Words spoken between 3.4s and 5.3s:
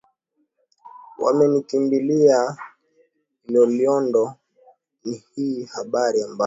loliondo ni